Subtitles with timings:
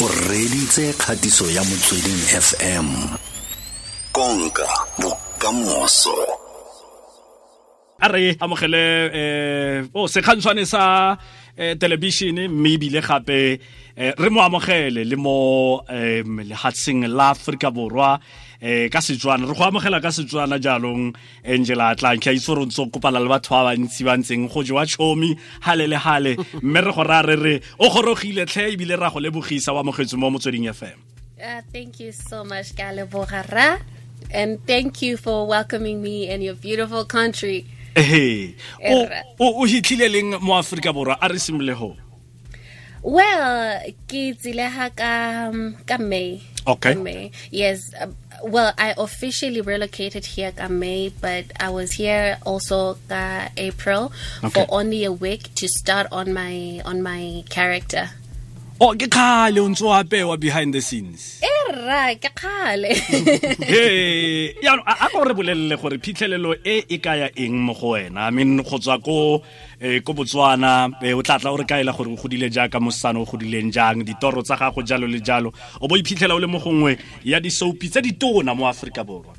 [0.00, 2.88] o reditse kgatiso ya motsweding fm
[4.12, 6.14] konka bokamoso.
[8.00, 11.18] A re amogele eh o sekgantshwane sa
[11.58, 13.58] eh, television mme ebile gape
[13.96, 18.20] eh, re mo amogele le mo eh, lehatsheng la Afrika Borwa
[18.60, 21.12] eh ka setswana re go amogela ka setswana jalong
[21.44, 24.48] angela atlang ke a itse gore ntse o kopana le batho ba bantsi ba ntseng
[24.48, 25.36] go jewa chomi
[25.66, 29.20] hale le hale mme re go ra re re o gorogile tlhe ebile ra go
[29.20, 33.80] lebogisa wa amogetse mo motsweding fm Uh, thank you so much, Gale Bogara.
[34.32, 37.66] And thank you for welcoming me in your beautiful country.
[37.96, 39.22] Ehe o Erra.
[39.38, 41.96] o o hitlhile leng mo Afrika Borwa a re simole ho
[43.00, 43.78] Well,
[44.10, 45.12] ke tsileha ka
[45.86, 46.42] ka May.
[46.66, 46.94] Okay.
[46.94, 47.30] Ka May.
[47.50, 47.94] Yes.
[47.94, 48.10] Uh,
[48.42, 54.10] well, I officially relocated here ka May, but I was here also ka April
[54.42, 54.50] Okay.
[54.50, 58.10] for only a week to start on my on my character.
[58.82, 62.92] o ke khale o ntse o apewa behind the scenes Erra, ke kgale.
[64.64, 68.30] Yaanong a ko re bolelele gore phitlhelelo e e kaya eng mo go wena i
[68.30, 69.42] mean go tswa ko
[69.80, 73.24] eh, ko botswana eh, o tlatla o re kaela gore o godile jaaka mosetsana o
[73.24, 76.96] godileng jang ditoro tsa gago jalo le jalo o bo iphitlhela o le mo gongwe
[77.24, 79.34] ya di-soapy tse di tona mo aforika borwa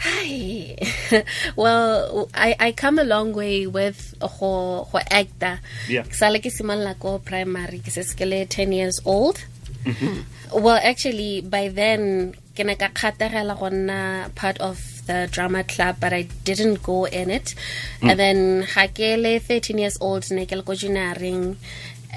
[0.00, 0.78] Hi.
[1.56, 5.60] well, I, I come a long way with ho, ho actor.
[5.90, 6.08] Yeah.
[6.08, 9.44] Sala ke simolola ko primary ke se ke le 10 years old.
[10.52, 15.96] Well, actually by then ke ne ka kgategela go nna part of the drama club
[16.00, 17.54] but I didn't go in it.
[18.02, 21.56] And then ha ke le 13 years old ne ke le ko junioring.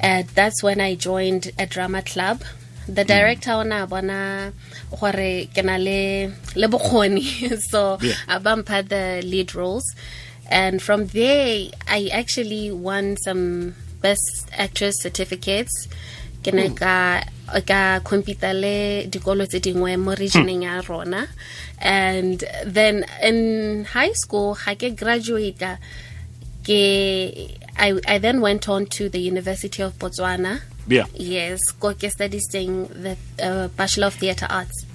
[0.02, 2.44] Uh, that's when I joined a drama club.
[2.88, 4.52] The director o na bona
[4.90, 7.24] gore ke na le le bokgoni
[7.72, 8.16] so Yeah.
[8.28, 8.40] a
[8.84, 9.86] the lead roles
[10.50, 15.88] and from there I actually won some best actress certificates
[16.44, 17.24] ke ne ka
[17.66, 21.28] ka compete le dikolo tse dingwe mo regioneng ya rona.
[21.80, 25.80] And then in high school ga ke graduate
[26.64, 26.82] ke
[27.74, 30.62] I, I then went on to the University of Botswana.
[30.88, 31.06] Yeah.
[31.16, 34.86] Yes ko ke studying the uh, Bachelor of Theatre Arts.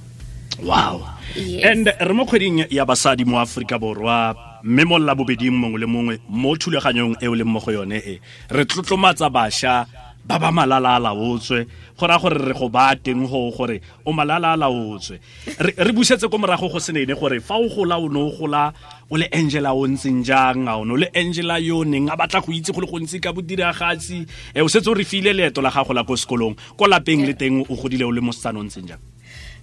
[0.62, 1.18] Wow.
[1.36, 1.64] Yes.
[1.64, 5.86] and re mo kgweding ya basadi mo aforika borwa mme mo lla bobeding mongwe le
[5.86, 8.20] mongwe mo thulaganyong e o leng mo go yone e
[8.50, 9.86] re tlotlomatsa bašwa
[10.28, 11.64] ba ba malala a laotswe.
[11.96, 15.16] Go raya gore re go ba teng go gore o malala a laotswe.
[15.56, 18.68] Re busetse ko morago go senene gore fa o gola o ne o gola
[19.08, 22.16] o le angela o ntseng jang a o ne o le angela yo neng a
[22.16, 24.28] batla go itse go le gontsi ka bodiragatsi.
[24.60, 27.32] Um o setse o re file leeto la gago la ko sekolong ko lapeng le
[27.32, 29.00] teng o godile o le mosetsana o ntseng jang?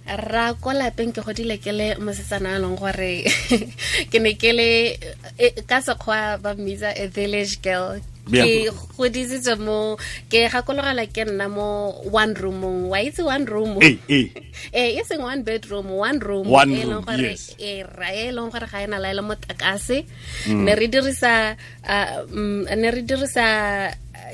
[0.06, 3.22] Ra ko lapeng ke godile ke le mosetsana a leng gore
[4.10, 4.98] ke ne ke le
[5.38, 8.02] e- ka sekgwa ba mmitsa a village girl.
[8.26, 9.94] Ke godisitswe mo
[10.30, 12.90] ke gakologela ke nna mo one roomong.
[12.90, 14.26] Wa itse one room ee ee
[14.74, 18.66] eh e seng one bedroom one room e leng gore e ra e leng gore
[18.66, 20.02] ga ena laela motakase
[20.50, 21.54] ne re dirisa
[21.86, 23.46] uh, mm, ne re dirisa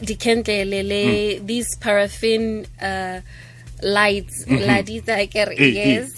[0.01, 1.03] dikentlele le
[1.45, 3.21] these paraffin uh,
[3.83, 4.47] lights.
[4.49, 5.75] La di tsa ke re Eh, eh.
[5.75, 6.09] yes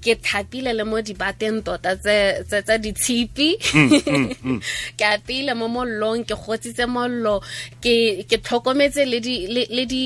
[0.00, 4.60] ke thapile le mo dibateng tota tse tse- tsa ditshipi mm, mm, mm.
[4.98, 7.40] ke apile mo mollong ke gotsitse mollo
[7.84, 10.04] ke ke tlhokometse le di le le di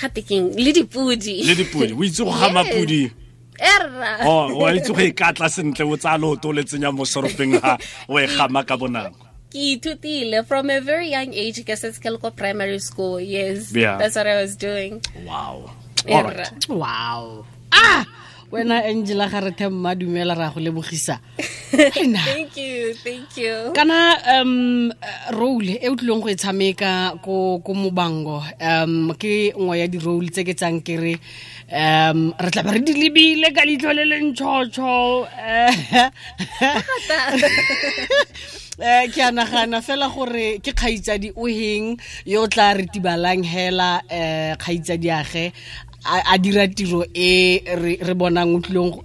[0.00, 1.44] gate keng le dipudi.
[1.44, 1.92] Le dipudi.
[1.92, 2.74] O itse go gama Yes.
[2.74, 3.02] pudi?
[3.60, 4.24] Erra.
[4.24, 7.60] o oh, wa itse go ikatla sentle o tsaya leoto o le tsenya mo soropeng
[7.60, 7.76] ha
[8.08, 9.28] o e gama ka bonako.
[9.52, 10.46] Ke ithutile.
[10.46, 13.20] From a very young age ke setse ke le ko primary school.
[13.20, 13.72] Yes.
[13.74, 13.98] Yeah.
[13.98, 15.02] that's what i was doing.
[15.26, 15.70] Wow.
[16.08, 16.68] Alright.
[16.68, 17.44] wow.
[17.72, 18.06] Ah
[18.50, 21.20] wena angela ga re themma dumela ra go lebogisa.
[21.70, 23.72] Thank you thank you.
[23.74, 24.92] Kana um
[25.38, 30.30] role e o tlileng go e tshameka ko ko mobango um ke nngwe ya di-role
[30.34, 31.14] tse ke tsang ke re
[31.70, 34.90] um re tla ba re di lebile ka leitlho le lentšhotšho.
[38.80, 43.44] Um ke a nagana fela gore ke kgaitsadi o heng yo o tla re tibalang
[43.44, 45.52] hela um kgaitsadi age
[46.04, 47.60] a dira tiro e
[48.00, 48.60] re bonang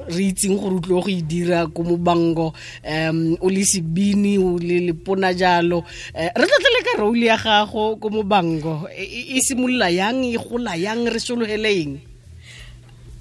[0.07, 2.53] re itseng gore o go e dira ko mobango
[2.83, 5.83] um o le sebini o le lepona jalo.
[6.15, 8.87] Um re tlatlele ka role ya gago ko mobango.
[8.95, 12.14] E e- e simolola yang e gola yang re sologeleng Eh,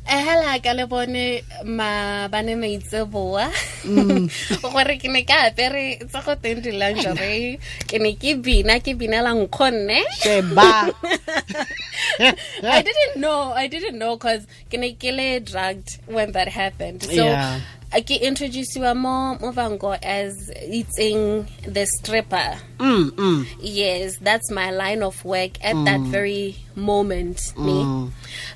[0.05, 3.49] Eh, hela ka le bone ma bane maitse boa
[3.89, 4.29] mm.
[4.73, 10.05] gore ke ne ka apere tsa go teng ke ne ke bina ke binela nkgonne
[10.21, 10.93] sheba
[12.19, 13.53] I didn't know.
[13.53, 17.03] I didn't know because kinekele drugged when that happened.
[17.03, 17.61] So Yeah.
[18.03, 22.59] Ke introduceiwa mo Muvhango as Itseng the stripper.
[22.79, 23.47] Mm, mm.
[23.63, 28.11] yes that's my line of work at that very moment me.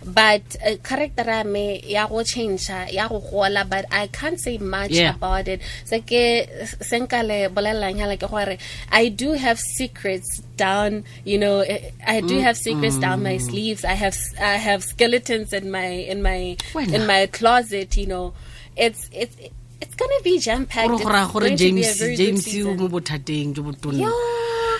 [0.04, 4.90] But uh, character me ya go change ya go gola but i can't say much
[4.90, 5.14] Yeah.
[5.14, 5.60] about it.
[5.84, 6.44] Se ke
[6.82, 8.58] se nka le bolelelang hala ke gore
[8.90, 13.84] i do have secrets down you know eh, i do have secrets down my sleeves.
[13.84, 18.34] I have i have skeletons in my in my in my closet you know
[18.78, 19.36] it's it's
[19.82, 24.10] it's gonna be jam packed go raya gore james james o mo bothateng jo botonna.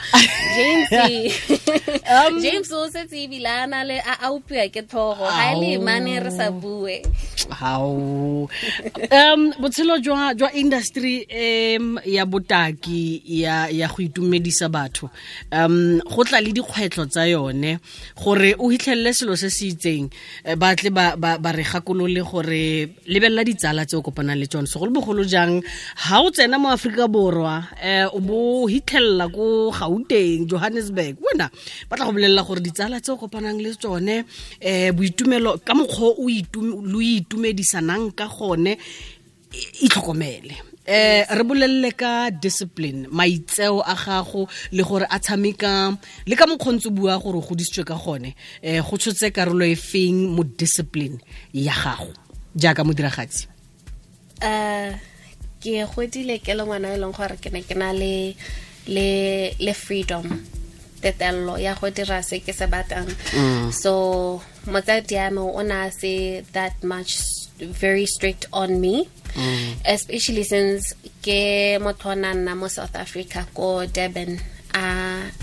[0.09, 1.29] Jamesy.
[2.09, 6.19] Um, James o a na le a a upiwa ke tlhogo ga e le mane
[6.25, 7.03] re sa bue
[7.51, 8.49] hao
[9.11, 11.27] um botshelo jwa jwa industry
[11.79, 15.11] um ya botaki ya ya go itumedisa batho.
[15.53, 17.79] Um go tla le dikgwetlho tsa yone
[18.17, 20.11] gore o hitlhelele selo se se itseng
[20.45, 24.47] eh, ba tle ba ba ba re gakolole gore lebelela ditsala tse o kopanang le
[24.47, 24.67] tsone.
[24.67, 25.63] Segolobogolo jang
[26.09, 31.51] ha o tsena mo aforika borwa um o bo hitlhelela ko gauteng johannesburg wena
[31.89, 34.25] ba tla go bolelela gore ditsala tse o kopanang le tsone
[34.63, 36.29] um boitumelo ka mokgwa o
[36.83, 37.01] lo
[37.39, 38.77] itumedisanang ka gone
[39.83, 40.55] itlhokomele.
[40.87, 45.97] Eh re bolelele ka discipline maitseo a gago le gore a tshameka
[46.27, 48.35] le ka mokgontse bua gore o godisitswe ka gone.
[48.63, 51.19] Eh go tshotse karolo e feng mo discipline
[51.53, 52.13] ya gago
[52.57, 53.47] jaaka modiragatsi?
[54.43, 54.97] Uh
[55.61, 58.41] ke godile ke le ngwana e leng gore ke ne ke na le
[58.89, 60.25] le freedom
[61.01, 63.09] tetello ya go dira se ke se batlang.
[63.33, 63.73] Mm.
[63.73, 67.19] So motsadi ya me o na se that much
[67.59, 69.09] very strict on me.
[69.35, 69.75] Mm.
[69.85, 74.39] Especially since ke motho na nna mo south africa ko durban
[74.75, 74.85] a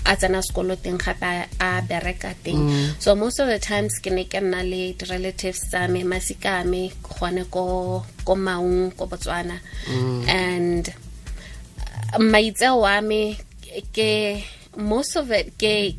[0.06, 2.66] a tsena sekolo teng gape a- bereka teng.
[2.68, 2.88] Mm.
[2.98, 6.92] So most of the times ke ne ke nna le di-relatives tsa me masika me
[7.02, 9.58] gone ko ko maung ko botswana.
[10.28, 10.88] And
[12.12, 13.38] uh, maitseo a me
[13.92, 14.42] ke
[14.76, 15.96] most of it ke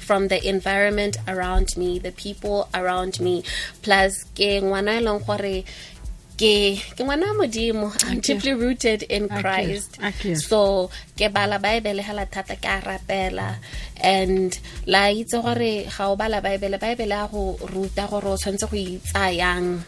[0.00, 3.42] from the environment around me the people around me.
[3.82, 5.64] Plus ke ngwana e leng gore
[6.34, 8.34] ke ke ngwana wa modimo i'm Okay.
[8.34, 9.98] deeply rooted in christ.
[10.02, 10.34] Okay.
[10.34, 13.56] so ke bala baebele hela thata ke a rapela.
[14.02, 18.66] And la itse gore ga o bala baebele baebele a go ruta gore o tshwanetse
[18.70, 19.82] go itsayang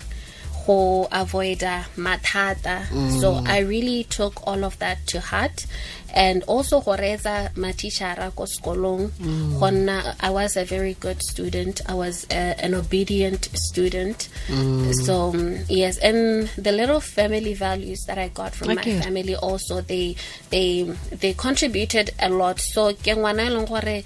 [0.66, 2.86] go avoida uh, mathata.
[2.86, 3.20] Mm.
[3.20, 5.66] So i really took all of that to heart.
[6.14, 9.60] And also go reetsa matishara ko sekolong mm.
[9.60, 11.80] nna i was a very good student.
[11.86, 14.28] I was uh, an obedient student.
[14.48, 14.94] Mm.
[14.94, 18.96] So um, yes and the little family values that i got from Okay.
[18.96, 20.16] my family also they
[20.50, 22.60] they they contributed a lot.
[22.60, 24.02] So ke ngwana e leng gore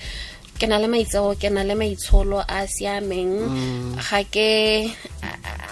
[0.61, 4.93] ke na le maitseo ke na le maitsholo a a siameng ga ke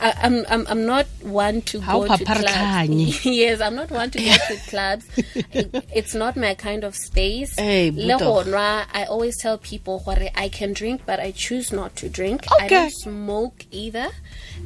[0.00, 3.24] I, I'm, I'm, I'm not one to How go to clubs.
[3.26, 5.04] yes, I'm not one to go to clubs.
[5.16, 7.54] It- it's not my kind of space.
[7.56, 12.08] Hey, nwa, I always tell people what I can drink, but I choose not to
[12.08, 12.44] drink.
[12.52, 12.64] Okay.
[12.64, 14.08] I don't smoke either.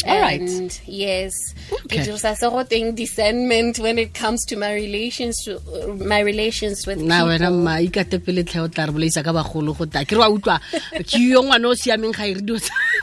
[0.07, 0.81] All and right.
[0.87, 1.33] yes,
[1.85, 1.99] Okay.
[2.01, 5.95] It was a sort of thing, discernment when it comes to my relations to uh,
[6.05, 9.85] my relations with na wena mma ikatepele tlhe o tla re bolaisa ka bagolo go
[9.85, 10.61] ta ke re wa utlwa
[11.05, 12.57] ke yo ngwana o siameng ga e re dio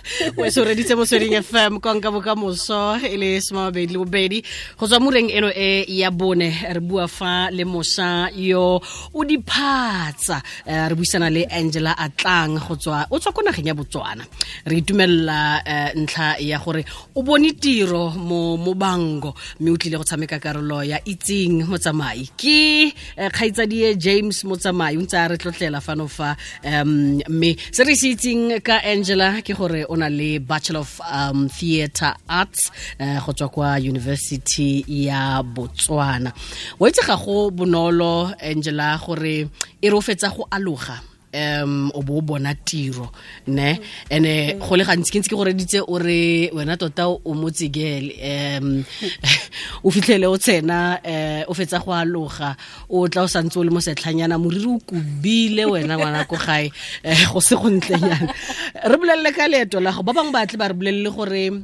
[0.37, 4.43] o se reditse mo sweding fm konka bokamoso e le somamabedi le bobedi.
[4.77, 8.79] Go tswa moreng eno e ya bone re bua fa le mosa yo
[9.13, 13.73] o diphatsa Eh, re buisana le angela atlang go tswa o tswa ko nageng ya
[13.73, 14.23] botswana.
[14.65, 16.85] Re itumelela eh, ntlha ya gore
[17.15, 22.29] o bone tiro mo mo bango mme o tlile go tshameka karolo ya itseng motsamai
[22.37, 27.83] ke eh, kgaitsadie james motsamai o ntse a re tlotlela fano fa um mme se
[27.83, 32.71] re se itseng ka angela ke gore o na le bachelor of um, theatre arts
[32.99, 36.31] go go tswa kwa university ya botswana.
[36.79, 39.49] Wa itse ga go bonolo angela gore
[39.81, 43.11] e re o fetsa go aloga um o bo o bona tiro
[43.47, 43.79] ne?
[44.09, 48.15] Ene go le gantsi ke ntse ke go reditse o re wena tota o motsigele
[48.59, 48.83] um
[49.85, 52.55] o fitlhele o tsena um o fetsa go aloga
[52.89, 56.71] o tla o santse o le mo setlhanyana moriri o kubile wena ngwana ko gae
[57.05, 58.33] um go se go ntlenyana.
[58.89, 61.63] Re bolelele ka leeto la go ba bangwe ba tle ba re bolelele gore um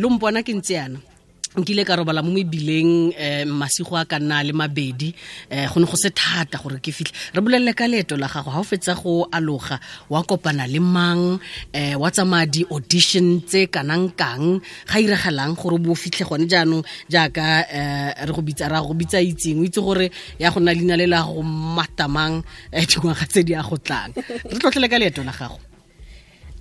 [0.00, 1.11] le mpona ke ntse yana
[1.52, 5.12] nkile ka robala mo mebileng um masigo a ka nna le mabedi
[5.50, 7.12] um go ne go se thata gore ke fitlhe.
[7.34, 9.76] Re bolelele ka leeto la gago ga o fetsa go aloga
[10.08, 15.92] wa kopana le mang um wa tsamaya di-audition tse kanang kang ga iragalang gore bo
[15.94, 20.08] fitlhe gone jaanong jaaka um re go bitsa ra go bitsa itseng o itse gore
[20.40, 22.40] ya go nna leina le la go matamang
[22.72, 24.16] um dingwaga tse di a go tlang.
[24.16, 25.60] Re tlotlhele ka leeto la gago.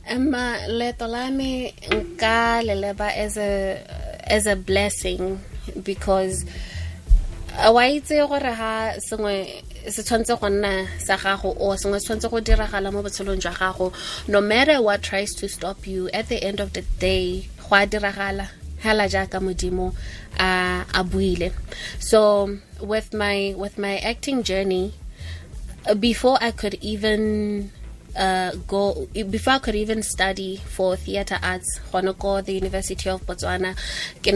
[0.04, 5.40] Emma, leeto la me nka leleba as a as a blessing
[5.84, 6.46] because
[7.60, 12.08] a wa itse gore ha sengwe se tshwanetse go nna sa gago o sengwe se
[12.08, 13.94] tshwanetse go diragala mo botshelong jwa gago
[14.28, 17.86] no matter what tries to stop you at the end of the day go a
[17.88, 18.50] diragala
[18.84, 19.94] hela jaaka modimo
[20.40, 21.52] a a buile.
[22.00, 24.94] So with my with my acting journey
[26.00, 27.72] before i could even
[28.16, 33.26] uh, go before I could even study for theater arts gone go the University of
[33.26, 33.76] Botswana.
[34.22, 34.32] Ke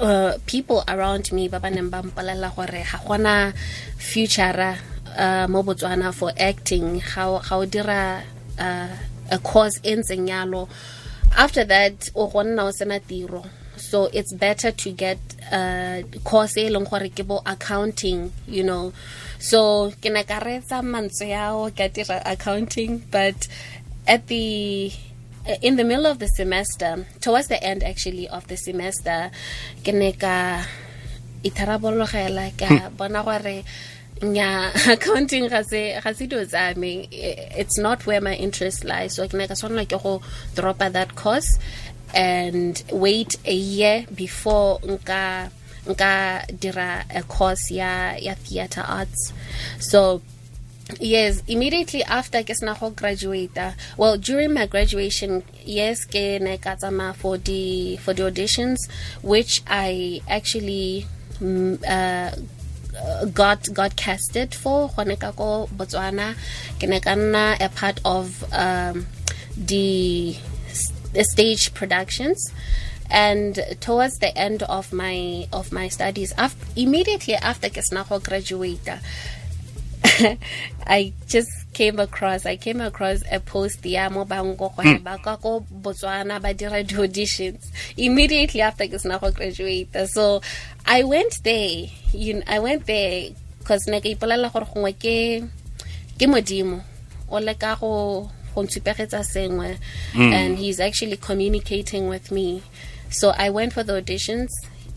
[0.00, 3.54] uh, people around me ba ba neng ba mpolelela gore
[3.96, 4.78] future
[5.16, 7.00] uh, mo Botswana for acting.
[7.00, 8.22] How o dira
[8.58, 8.88] uh,
[9.30, 10.68] a course e ntseng yalo.
[11.36, 15.18] After that o go nna so it's better to get
[15.52, 18.92] a course e leng gore ke bo accounting you know.
[19.38, 23.48] So ke ne ka retsa mantswe yao ka dira accounting but
[24.06, 24.92] at the
[25.48, 29.30] uh, in the middle of the semester towards the end actually of the semester
[29.84, 30.64] ke ne ka
[31.42, 32.96] itharabologela ka hmm.
[32.96, 33.64] bona gore
[34.20, 37.08] nya accounting ga se ga se dilo tsa me.
[37.10, 39.16] It's not where my interest lies.
[39.16, 40.20] So ke ne ka tshwanela ke go
[40.54, 41.58] dropa that course
[42.14, 45.50] and wait a year before nka
[45.86, 46.12] nka
[46.60, 49.32] dira a course ya ya theater arts.
[49.78, 50.22] So
[50.98, 53.54] yes immediately after ke sena go graduate
[53.96, 58.90] well during my graduation yes ke ne ka tsama for the for the auditions
[59.22, 61.06] which i actually
[61.86, 62.30] uh,
[63.32, 66.34] got got casted for gone ka ko botswana.
[66.78, 69.06] Ke ne ka nna a part of um,
[69.56, 70.36] the
[71.22, 72.52] stage productions.
[73.10, 79.00] And towards the end of my of my studies after, immediately after Kesnaho graduated
[80.86, 85.04] I just came across I came across a post ya Muvhango gore hmm.
[85.04, 90.08] ba ka ko Botswana ba dira di auditions immediately after Kesnaho graduated.
[90.08, 90.40] So
[90.86, 93.30] I went there you know, I went there
[93.64, 95.16] cuz ne ka ipolela gore gongwe ke
[96.18, 96.82] ke modimo
[97.28, 99.78] o le ka go sengwe
[100.12, 100.32] hmm.
[100.32, 102.62] and he's actually communicating with me
[103.10, 104.54] so I went for the auditions.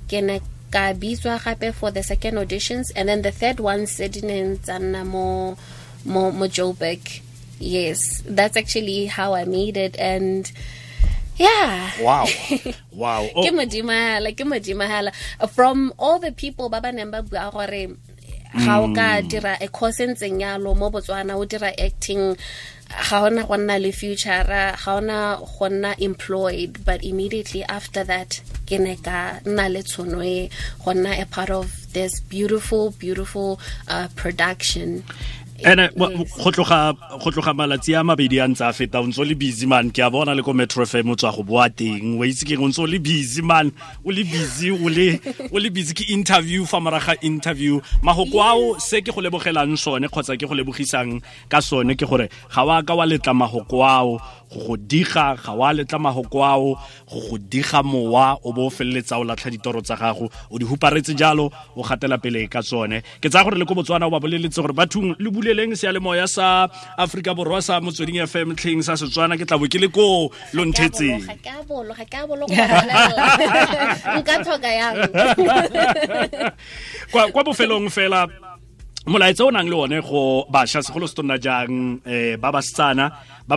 [0.07, 0.21] Ke
[0.69, 5.05] ka bitswa gape for the second auditions and then the third one sitting in Zanna
[5.05, 5.57] mo
[6.05, 7.01] mo mo Joburg.
[7.59, 10.51] Yes, that's actually how I made it and
[11.37, 11.91] yeah.
[11.99, 12.25] Wow.
[12.93, 13.25] Wow.
[13.33, 13.57] Ke oh.
[13.57, 15.09] modima like ke modima
[15.49, 16.93] from all the people ba ba
[18.53, 22.37] ga o ka dira a course ntseng yalo mo Botswana o dira acting
[23.09, 28.41] ga ona go nna le future ga ona go nna employed but immediately after that
[28.69, 30.49] ke ne ka nna le tshono e
[30.85, 35.03] go nna a part of this beautiful beautiful uh, production
[35.63, 39.23] ene go tloga go tloga malatsi a mabedi a ntse a feta o ntse o
[39.23, 39.91] le busy man.
[39.91, 42.17] Ke a bona le ko metro fm o tswa go boa teng.
[42.19, 43.71] Wa itse keng o ntse o le busy man.
[44.03, 45.19] O le busy o le
[45.51, 47.79] o le busy ke interview fa moraga interview.
[48.03, 52.27] Magoko ao se ke go lebogelang sone kgotsa ke go lebogisang ka sone ke gore
[52.51, 54.19] ga wa ka wa letla magoko ao
[54.53, 56.77] go go diga ga wa letla magoko ao
[57.09, 60.65] go go diga mowa o bo o feleletsa o latlha ditoro tsa gago o di
[60.65, 63.01] huparetse jalo o gatela pele ka tsone.
[63.21, 65.91] Ke tsaya gore le ko botswana o ba boleletse gore bathong le buleleng se ya
[65.91, 66.67] le moya sa
[66.97, 70.63] aforika borwa sa motsweding fm tlheng sa setswana ke tla bo ke le ko lo
[70.65, 71.25] nthetseng
[77.33, 78.27] kwa bofelong fela
[79.05, 82.61] molaetsa o nang le one go bašwa segolo se tonna jang eh ba ba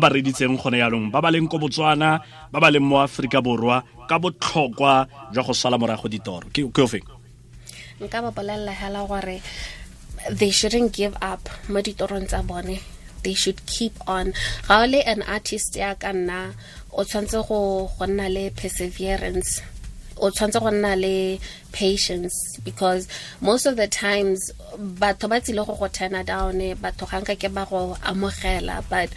[0.03, 2.19] ba reditseng gone yaanong ba ba leng ko botswana
[2.51, 6.51] ba ba leng mo aforika borwa ka botlhokwa jwa go sala morago ditoro.
[6.51, 6.67] Ke
[8.03, 9.39] nka ba bolelela hela gore
[10.35, 12.83] they shouldn't give up mo ditorong tsa bone.
[13.23, 14.35] They should keep on.
[14.67, 16.59] Ga o le an artist ya ka nna
[16.91, 19.63] o tshwanetse go nna le perseverance
[20.17, 21.39] o tshwanetse go nna le
[21.73, 23.09] patience because
[23.41, 27.67] most of the times batho ba tsile go go turna down batho ga ke ba
[27.69, 29.11] go amogela but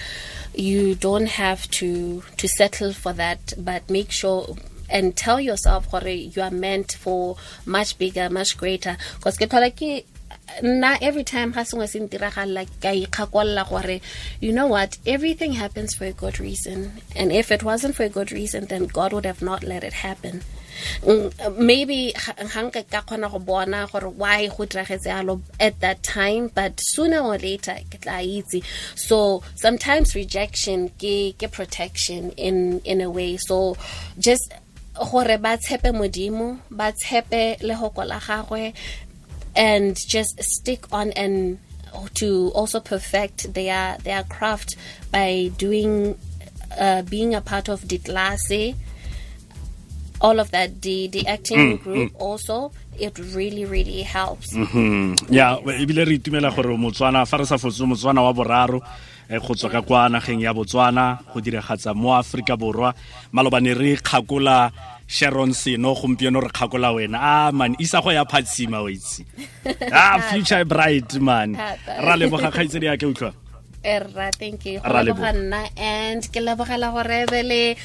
[0.54, 4.56] you don't have to to settle for that but make sure
[4.90, 9.70] and tell yourself gore you are meant for much bigger much greater because ke thola
[9.82, 10.04] ke
[10.64, 13.98] nna every time ga sengwe se ntiragalela ka ikgakolla gore
[14.42, 18.16] you know what everything happens for a good reason and if it wasn't for a
[18.18, 20.42] good reason then god would have not let it happen
[21.58, 26.50] maybe ga nka ka kgona go bona gore why go diragetse yalo at that time
[26.54, 28.64] but sooner or later ke tla itse.
[28.96, 33.38] So sometimes rejection ke ke protection in in a way.
[33.38, 33.78] So
[34.18, 34.54] just
[34.96, 38.74] gore ba tshepe modimo ba tshepe lehoko la gagwe
[39.56, 41.60] and just stick on and
[42.14, 44.76] to also perfect their their craft
[45.12, 46.18] by doing
[46.78, 48.76] uh, being a part of ditlase
[50.22, 54.54] all of that the the acting group also it really really helps.
[54.54, 55.16] Mhm.
[55.32, 58.82] ya ebile re itumela gore motswana fa re sa fotse motswana wa boraro
[59.30, 62.94] eh, go tswa ka kwa nageng ya botswana go diragatsa mo aforika borwa.
[63.32, 64.72] Malobane re kgakola
[65.08, 67.18] sharon seno gompieno re kgakola wena.
[67.22, 69.24] Ah man isa go ya phatsima wa itse.
[69.94, 71.56] Ah future bright man.
[71.88, 73.34] Ra leboga kgaitsedi ya ke utlwa
[73.84, 74.80] Erra, thank you.
[74.80, 75.34] Go leboga leboga.
[75.34, 77.76] nna and ke lebogela gore be le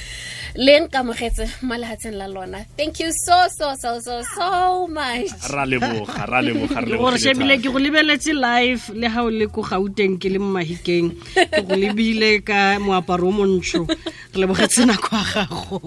[0.57, 2.65] le nkamogetse mo lehatsheng la lona.
[2.77, 5.31] Thank you so so so so so much.
[5.55, 9.47] ra leboga ra leboga re gore shebile ke go lebeletse live le ga o le
[9.47, 14.83] ko gauteng ke le mo mahikeng ke go lebile ka moaparo o montsho re lebogetse
[14.91, 15.79] nako ya gago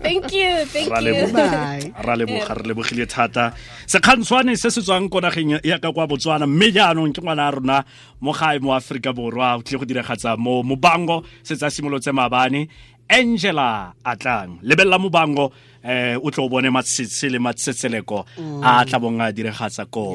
[0.00, 0.64] Thank you.
[0.72, 1.04] Thank you.
[1.04, 1.44] leboga.
[2.00, 3.52] ra leboga re lebogile thata
[3.86, 7.50] sekgantshwane se se tswang ko nageng ya ka kwa botswana mme jaanong ke ngwana a
[7.52, 7.78] rona
[8.20, 12.68] mo gae mo aforika borwa o tlile go diragatsa mo mobango setsa simolo simolotse mabane
[13.08, 15.50] angela atlang lebella mobango
[15.82, 18.18] eh o tle o bone matsetse le matsetseleko
[18.62, 20.14] a tla bonga a diragatsa ko